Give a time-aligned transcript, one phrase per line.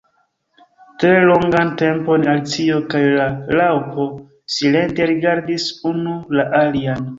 [1.03, 3.29] Tre longan tempon Alicio kaj la
[3.61, 4.09] Raŭpo
[4.57, 7.09] silente rigardis unu la alian.